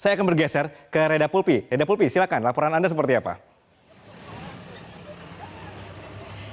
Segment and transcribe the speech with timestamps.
[0.00, 1.68] Saya akan bergeser ke Reda Pulpi.
[1.68, 3.36] Reda Pulpi, silakan laporan Anda seperti apa?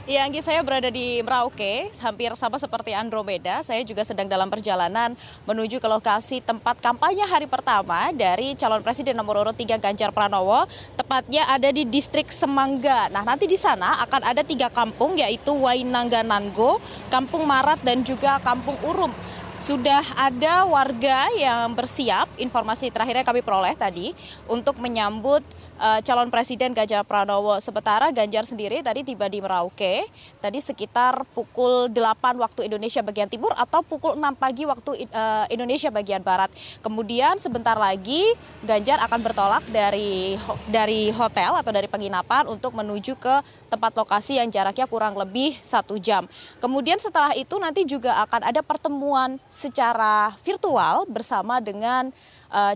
[0.04, 3.64] Ya, Anggi, saya berada di Merauke, hampir sama seperti Andromeda.
[3.64, 5.16] Saya juga sedang dalam perjalanan
[5.48, 10.68] menuju ke lokasi tempat kampanye hari pertama dari calon presiden nomor urut 3 Ganjar Pranowo,
[11.00, 13.08] tepatnya ada di distrik Semangga.
[13.16, 18.44] Nah, nanti di sana akan ada tiga kampung, yaitu Wainangga Nango, Kampung Marat, dan juga
[18.44, 19.16] Kampung Urum.
[19.58, 24.14] Sudah ada warga yang bersiap, informasi terakhirnya kami peroleh tadi,
[24.46, 25.42] untuk menyambut
[25.78, 27.58] uh, calon presiden Ganjar Pranowo.
[27.62, 30.06] Sementara Ganjar sendiri tadi tiba di Merauke,
[30.42, 35.90] tadi sekitar pukul 8 waktu Indonesia bagian timur atau pukul 6 pagi waktu uh, Indonesia
[35.94, 36.50] bagian barat.
[36.82, 38.26] Kemudian sebentar lagi
[38.66, 40.36] Ganjar akan bertolak dari
[40.68, 43.36] dari hotel atau dari penginapan untuk menuju ke
[43.70, 46.26] tempat lokasi yang jaraknya kurang lebih satu jam.
[46.58, 52.10] Kemudian setelah itu nanti juga akan ada pertemuan secara virtual bersama dengan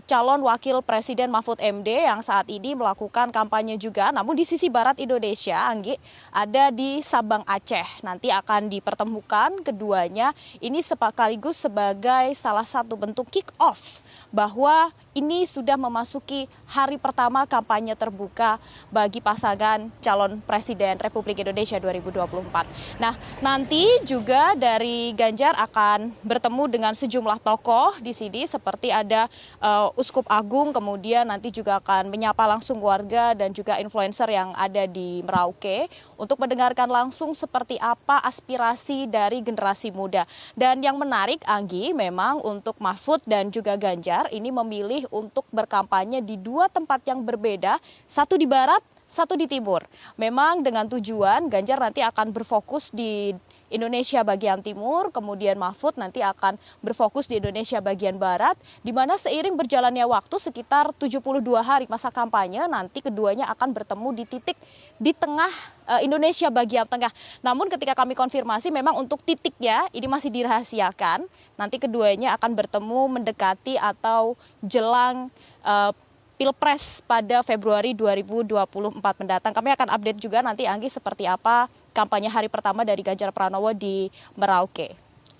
[0.04, 4.12] calon wakil presiden Mahfud MD yang saat ini melakukan kampanye juga.
[4.12, 5.96] Namun di sisi barat Indonesia, Anggi,
[6.28, 8.04] ada di Sabang Aceh.
[8.04, 10.36] Nanti akan dipertemukan keduanya.
[10.60, 17.92] Ini sekaligus sebagai salah satu bentuk kick off bahwa ini sudah memasuki hari pertama kampanye
[17.92, 18.56] terbuka
[18.88, 22.96] bagi pasangan calon presiden Republik Indonesia 2024.
[22.96, 23.12] Nah,
[23.44, 29.28] nanti juga dari Ganjar akan bertemu dengan sejumlah tokoh di sini seperti ada
[29.60, 34.88] uh, Uskup Agung, kemudian nanti juga akan menyapa langsung warga dan juga influencer yang ada
[34.88, 40.24] di Merauke untuk mendengarkan langsung seperti apa aspirasi dari generasi muda.
[40.56, 46.22] Dan yang menarik Anggi memang untuk Mahfud dan juga Ganjar ini memilih memilih untuk berkampanye
[46.22, 48.78] di dua tempat yang berbeda, satu di barat,
[49.10, 49.82] satu di timur.
[50.14, 53.34] Memang dengan tujuan Ganjar nanti akan berfokus di
[53.72, 58.52] Indonesia bagian timur, kemudian Mahfud nanti akan berfokus di Indonesia bagian barat,
[58.84, 64.24] di mana seiring berjalannya waktu sekitar 72 hari masa kampanye, nanti keduanya akan bertemu di
[64.28, 64.60] titik
[65.00, 65.48] di tengah
[65.88, 67.08] eh, Indonesia bagian tengah.
[67.40, 71.24] Namun ketika kami konfirmasi memang untuk titiknya ini masih dirahasiakan.
[71.56, 75.28] Nanti keduanya akan bertemu mendekati atau jelang
[75.62, 75.92] uh,
[76.40, 79.52] Pilpres pada Februari 2024 mendatang.
[79.54, 84.10] Kami akan update juga nanti Anggi seperti apa kampanye hari pertama dari Ganjar Pranowo di
[84.34, 84.90] Merauke.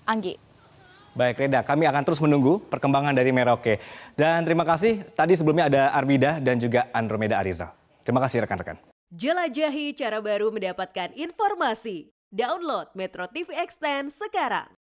[0.07, 0.37] Anggi.
[1.13, 3.77] Baik Reda, kami akan terus menunggu perkembangan dari Merauke.
[4.17, 7.69] Dan terima kasih, tadi sebelumnya ada Arbida dan juga Andromeda Ariza.
[8.01, 8.81] Terima kasih rekan-rekan.
[9.13, 12.09] Jelajahi cara baru mendapatkan informasi.
[12.33, 14.73] Download Metro TV Extend sekarang.